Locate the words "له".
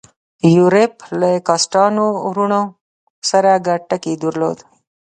1.19-1.29